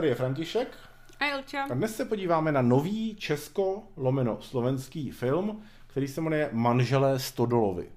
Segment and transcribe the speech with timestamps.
[0.00, 0.68] tady je František.
[1.18, 1.62] A Jelča.
[1.62, 7.88] A dnes se podíváme na nový česko-slovenský film, který se jmenuje Manželé Stodolovi.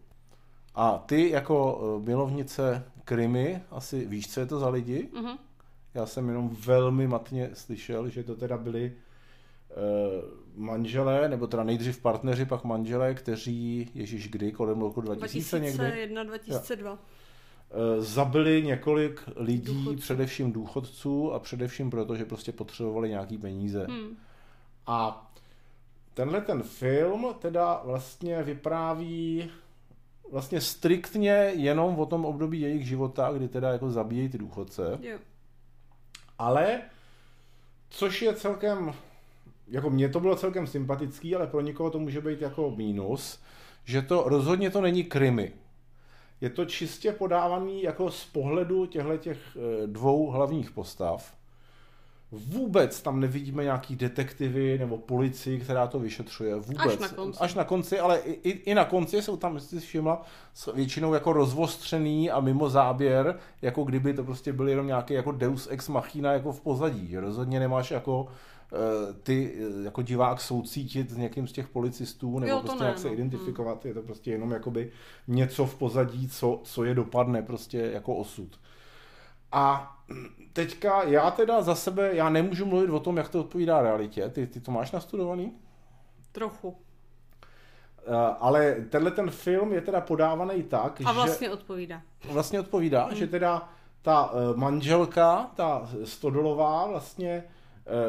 [0.76, 5.10] A ty jako eh, milovnice Krymy asi víš, co je to za lidi?
[5.14, 5.38] Mhm.
[5.94, 8.96] Já jsem jenom velmi matně slyšel, že to teda byli uh,
[10.66, 16.24] manželé, nebo teda nejdřív partneři, pak manželé, kteří, ježíš kdy, kolem roku 2000 někdy, 2001,
[16.24, 16.94] 2002.
[16.94, 16.98] eh,
[18.00, 20.02] zabili několik lidí, Důchodců.
[20.02, 23.86] především důchodců a především proto, že prostě potřebovali nějaký peníze.
[23.90, 24.18] Hmm.
[24.88, 25.28] A
[26.14, 29.50] tenhle ten film teda vlastně vypráví
[30.32, 35.00] vlastně striktně jenom o tom období jejich života, kdy teda jako zabíjejí ty důchodce.
[35.02, 35.18] Jo.
[36.40, 36.82] Ale,
[37.90, 38.94] což je celkem,
[39.68, 43.40] jako mně to bylo celkem sympatický, ale pro někoho to může být jako mínus,
[43.86, 45.54] že to rozhodně to není krimi.
[46.44, 51.34] Je to čistě podávaný jako z pohledu těchto těch eh, dvou hlavních postav.
[52.32, 56.56] Vůbec tam nevidíme nějaký detektivy nebo policii, která to vyšetřuje.
[56.56, 56.94] Vůbec.
[56.94, 57.40] Až na konci.
[57.40, 60.22] Až na konci, ale i, i, i na konci jsou tam, jestli jsi všimla,
[60.74, 65.68] většinou jako rozvostřený a mimo záběr, jako kdyby to prostě byl jenom nějaký jako deus
[65.72, 67.18] ex machina jako v pozadí.
[67.18, 68.28] Rozhodně nemáš jako
[69.24, 73.00] ty eh, jako divák soucítit s někým z těch policistů nebo Jo, prostě ne, jak
[73.00, 73.14] se no.
[73.14, 73.86] identifikovat.
[73.86, 74.92] Je to prostě jenom jakoby
[75.28, 78.60] něco v pozadí, co, co je dopadne prostě jako osud.
[79.52, 79.96] A
[80.54, 84.30] teďka já teda za sebe, já nemůžu mluvit o tom, jak to odpovídá realitě.
[84.30, 85.54] Ty, ty to máš nastudovaný?
[86.32, 86.78] Trochu.
[88.08, 92.02] Eh, Ale tenhle ten film je teda podávaný tak, A že vlastně odpovídá.
[92.32, 93.70] vlastně odpovídá, že teda
[94.02, 97.53] ta eh, manželka, ta Stodolová vlastně eh,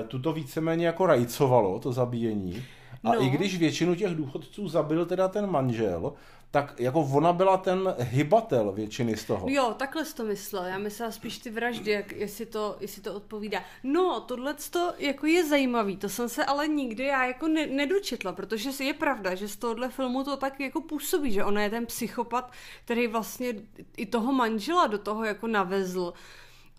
[0.09, 2.65] tuto víceméně jako rajcovalo, to zabíjení.
[3.05, 3.23] A No.
[3.23, 6.13] i když většinu těch důchodců zabil teda ten manžel,
[6.51, 9.47] tak jako ona byla ten hybatel většiny z toho.
[9.51, 10.65] Jo, takhle jsi to myslel.
[10.65, 13.63] Já myslela spíš ty vraždy, jak, jestli, to, jestli to odpovídá.
[13.83, 18.33] No, tohle to jako je zajímavý, to jsem se ale nikdy já jako ne, nedočetla,
[18.33, 21.87] protože je pravda, že z tohohle filmu to tak jako působí, že ona je ten
[21.87, 22.53] psychopat,
[22.85, 23.55] který vlastně
[23.97, 26.13] i toho manžela do toho jako navezl.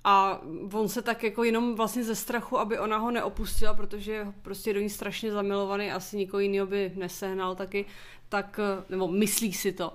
[0.07, 0.41] A
[0.73, 4.73] on se tak jako jenom vlastně ze strachu, aby ona ho neopustila, protože je prostě
[4.73, 7.85] do ní strašně zamilovaný, asi nikoho jiného by nesehnal taky,
[8.29, 9.93] tak, nebo myslí si to,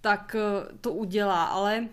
[0.00, 1.88] tak eh, to udělá, ale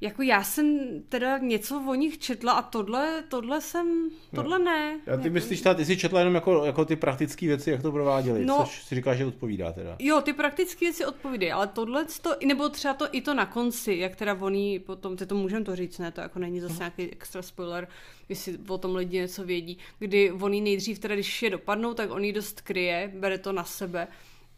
[0.00, 0.78] jako já jsem
[1.08, 5.00] teda něco o nich četla a tohle, tohle jsem, tohle ne.
[5.06, 7.82] Já ty Jako- myslíš, ta, ty jsi četla jenom jako, jako ty praktické věci, jak
[7.82, 8.58] to prováděli, No.
[8.60, 9.96] což si říkáš, že odpovídá teda.
[9.98, 13.94] Jo, ty praktické věci odpovídají, ale tohle to, nebo třeba to i to na konci,
[13.94, 17.02] jak teda voní potom, ty to můžeme to říct, ne, to jako není zase nějaký
[17.12, 17.88] extra spoiler,
[18.28, 22.24] jestli o tom lidi něco vědí, kdy voní nejdřív teda, když je dopadnou, tak on
[22.24, 24.08] ji dost kryje, bere to na sebe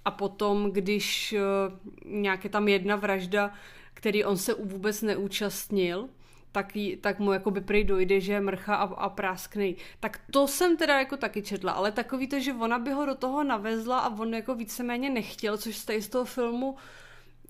[0.04, 3.52] a potom, když uh, nějaké tam jedna vražda,
[3.94, 6.08] který on se vůbec neúčastnil,
[6.52, 9.76] tak, jí, tak mu jako by prý dojde, že je mrcha a, a prásknej.
[10.00, 13.14] Tak to jsem teda jako taky četla, ale takový to, že ona by ho do
[13.14, 16.76] toho navezla a on jako víceméně nechtěl, což z z toho filmu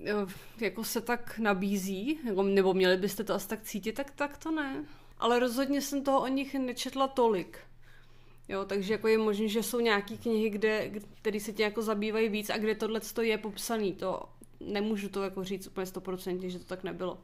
[0.05, 0.13] eh,
[0.59, 4.85] jako se tak nabízí, nebo měli byste to asi tak cítit, tak, tak to ne.
[5.19, 7.59] Ale rozhodně jsem toho o nich nečetla tolik.
[8.49, 12.29] Jo, takže jako je možné, že jsou nějaké knihy, kde, které se tě jako zabývají
[12.29, 13.93] víc a kde tohle je popsaný.
[13.93, 14.21] To
[14.59, 17.17] nemůžu to jako říct úplně stoprocentně, že to tak nebylo.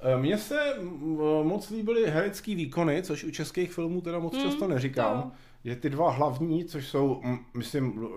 [0.00, 4.42] Eh, Mně se mm, moc líbily herecký výkony, což u českých filmů teda moc Hmm,
[4.44, 5.16] často neříkám.
[5.24, 5.30] jo.
[5.64, 7.22] Je ty dva hlavní, což jsou,
[7.56, 8.08] myslím,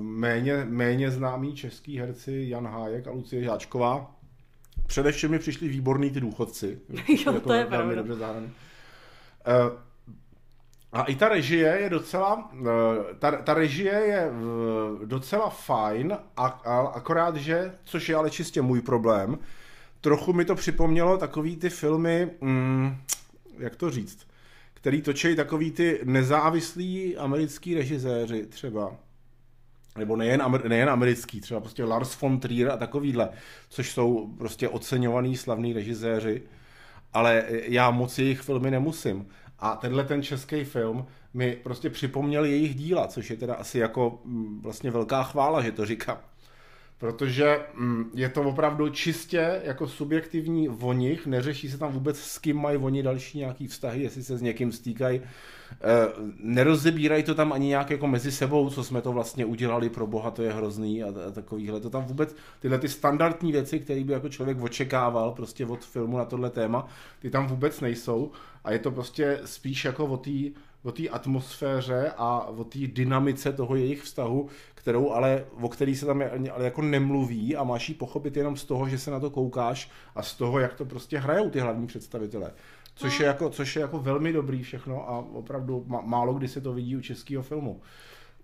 [0.00, 4.16] méně, méně známí český herci Jan Hájek a Lucie Žáčková.
[4.86, 6.78] Především mi přišli výborný ty důchodci.
[7.26, 7.94] Jo, to je velmi pravda.
[7.94, 8.50] dobře zahraný.
[9.46, 9.85] Eh,
[10.92, 16.46] A i ta režie je docela, eh, ta, ta režie je eh, docela fajn, a,
[16.46, 19.38] a, akorát, že, což je ale čistě můj problém,
[20.00, 22.96] trochu mi to připomnělo takový ty filmy, mm,
[23.58, 24.26] jak to říct,
[24.74, 28.96] který točí takový ty nezávislí americký režiséři třeba.
[29.98, 33.28] Nebo nejen, amer, nejen americký, třeba prostě Lars von Trier a takovýhle,
[33.68, 36.42] což jsou prostě oceňovaný slavný režiséři,
[37.12, 39.26] ale já moc jejich filmy nemusím.
[39.58, 44.20] A tenhle ten český film mi prostě připomněl jejich díla, což je teda asi jako
[44.24, 46.18] mm, vlastně velká chvála, že to říkám.
[46.98, 52.38] Protože mm, je to opravdu čistě jako subjektivní o nich, neřeší se tam vůbec s
[52.38, 55.20] kým mají oni další nějaký vztahy, jestli se s někým stýkají.
[55.20, 55.22] E,
[56.38, 60.30] nerozebírají to tam ani nějak jako mezi sebou, co jsme to vlastně udělali pro boha,
[60.30, 61.80] to je hrozný a, a takovýhle.
[61.80, 66.18] To tam vůbec, tyhle ty standardní věci, které by jako člověk očekával prostě od filmu
[66.18, 66.88] na tohle téma,
[67.18, 68.30] ty tam vůbec nejsou
[68.64, 70.30] a je to prostě spíš jako o té
[70.86, 76.06] o té atmosféře a o té dynamice toho jejich vztahu, kterou ale, o který se
[76.06, 76.22] tam
[76.52, 79.90] ale jako nemluví a máš ji pochopit jenom z toho, že se na to koukáš
[80.14, 82.52] a z toho, jak to prostě hrajou ty hlavní představitelé.
[82.94, 86.60] což, je jako, což je jako velmi dobrý všechno a opravdu má, málo kdy se
[86.60, 87.80] to vidí u českého filmu.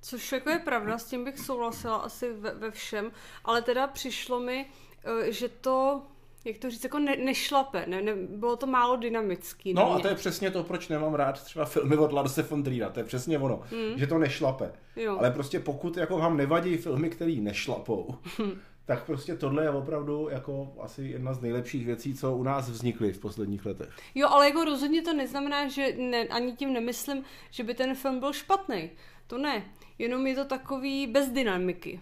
[0.01, 3.11] Což jako je pravda, s tím bych souhlasila asi ve, ve všem,
[3.45, 4.67] ale teda přišlo mi,
[5.05, 6.03] eh, že to
[6.45, 9.75] jak to říct, jako ne, nešlape, ne, ne, bylo to málo dynamický.
[9.75, 12.91] No a to je přesně to, proč nemám rád třeba filmy od Larse von Triera,
[12.91, 13.99] to je přesně ono, hmm.
[13.99, 14.73] že to nešlape.
[14.97, 15.19] Jo.
[15.19, 18.15] Ale prostě pokud jako vám nevadí filmy, které nešlapou,
[18.85, 23.13] tak prostě tohle je opravdu jako asi jedna z nejlepších věcí, co u nás vznikly
[23.13, 23.89] v posledních letech.
[24.15, 28.21] Jo, ale jako rozhodně to neznamená, že ne, ani tím nemyslím, že by ten film
[28.21, 28.91] byl špatný.
[29.27, 29.65] To ne,
[29.99, 32.01] jenom je to takový bez dynamiky.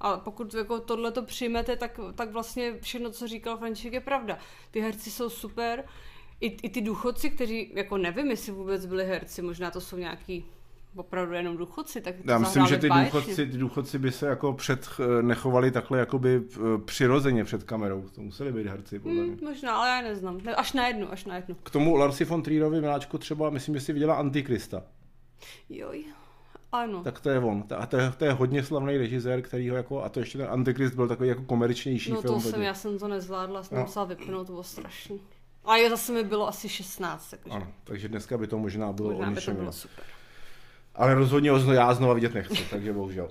[0.00, 4.38] A pokud jako tohle to přijmete, tak, tak vlastně všechno, co říkal František, je pravda.
[4.70, 5.84] Ty herci jsou super,
[6.40, 10.44] i, i ty důchodci, kteří, jako nevím, jestli vůbec byli herci, možná to jsou nějaký
[10.96, 14.88] opravdu jenom důchodci, tak Já myslím, že ty důchodci, ty důchodci by se jako před,
[15.00, 18.08] eh, nechovali takhle jakoby eh, přirozeně před kamerou.
[18.14, 20.40] To museli být herci, podle hmm, možná, ale já neznám.
[20.56, 21.54] Až na jednu, až na jednu.
[21.62, 24.82] K tomu Larsi von Trierovi Miláčku třeba, myslím, že si viděla Antikrista.
[25.68, 26.04] Joj.
[26.72, 27.02] Ano.
[27.02, 27.64] Tak to je on.
[27.76, 30.46] A to je, to je hodně slavný režisér, který ho jako, a to ještě ten
[30.50, 32.34] Antikrist byl takový jako komerčnější no, film.
[32.34, 33.84] No to jsem, já jsem to nezvládla, jsem no.
[33.84, 35.20] musela vypnout, to bylo strašný.
[35.64, 37.30] A je zase mi bylo asi 16.
[37.30, 37.50] Takže...
[37.50, 40.04] Ano, takže dneska by to možná bylo možná by to bylo super.
[40.94, 43.30] Ale rozhodně ho já znova vidět nechci, takže bohužel.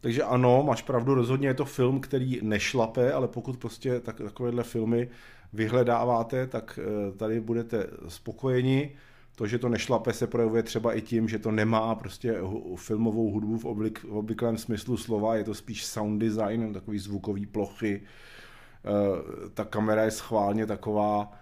[0.00, 4.62] Takže ano, máš pravdu, rozhodně je to film, který nešlape, ale pokud prostě tak, takovéhle
[4.62, 5.10] filmy
[5.52, 8.96] vyhledáváte, tak eh, tady budete spokojeni.
[9.40, 12.34] To, že to nešlape, se projevuje třeba i tím, že to nemá prostě
[12.76, 17.46] filmovou hudbu v, oblik, v obvyklém smyslu slova, je to spíš sound design, takový zvukový
[17.46, 18.02] plochy.
[18.02, 21.32] Eh, ta kamera je schválně taková,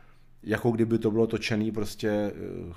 [0.42, 2.74] jako kdyby to bylo točený prostě eh,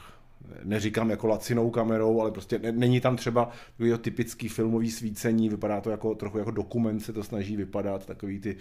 [0.64, 5.90] neříkám jako lacinou kamerou, ale prostě není tam třeba takový typický filmový svícení, vypadá to
[5.90, 8.58] jako trochu jako dokument se to snaží vypadat, takový ty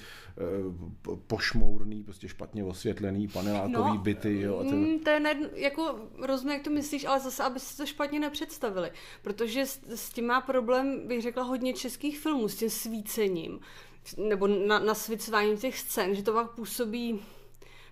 [1.07, 4.41] uh, pošmourný, prostě špatně osvětlený panelákový no, byty.
[4.41, 4.79] Jo, a ten...
[4.79, 8.21] Mm, to je ne, jako rozumím, jak to myslíš, ale zase, aby si to špatně
[8.21, 8.91] nepředstavili,
[9.23, 13.61] protože s, s tím má problém, bych řekla, hodně českých filmů, s tím svícením,
[14.29, 17.21] nebo na, nasvicováním těch scén, že to pak působí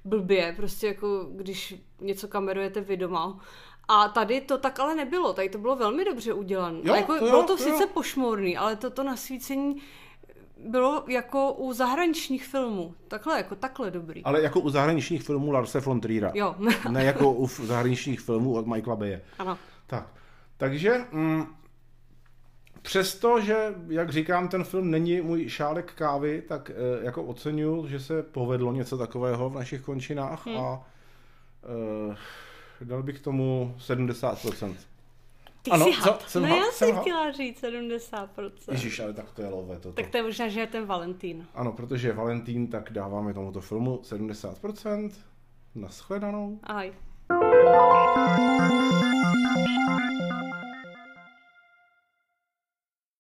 [0.04, 3.40] blbě, prostě jako když něco kamerujete vy doma
[3.88, 6.78] a tady to tak ale nebylo, tady to bylo velmi dobře udělané.
[6.82, 7.88] Jako, to bylo to, to sice jo.
[7.94, 9.76] pošmorný, ale to, to nasvícení
[10.66, 12.94] bylo jako u zahraničních filmů.
[13.08, 14.24] Takhle, jako takhle dobrý.
[14.24, 16.32] Ale jako u zahraničních filmů Larse von Triera.
[16.34, 16.56] Jo.
[16.90, 19.22] ne jako u zahraničních filmů od Michaela Baye.
[19.38, 19.58] Ano.
[19.86, 20.06] Tak.
[20.56, 21.46] Takže mm,
[22.82, 26.74] přesto, že, jak říkám, ten film není můj šálek kávy, tak e,
[27.04, 30.56] jako oceňuju, že se povedlo něco takového v našich končinách hmm.
[30.56, 30.86] a
[32.12, 32.16] e,
[32.82, 34.74] dal bych tomu 70%.
[35.62, 36.22] Ty ano, jsi had.
[36.28, 38.50] Jsem no had, já jsem chtěla říct 70%.
[38.70, 40.02] Ježíš, ale tak to je lové toto.
[40.02, 41.46] Tak to je možná, že je ten Valentín.
[41.54, 45.10] Ano, protože je Valentín, tak dáváme tomuto filmu 70%.
[45.74, 46.58] Naschledanou.
[46.62, 46.92] Ahoj.